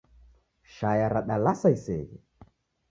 [0.75, 2.17] Shaya radalasa iseghe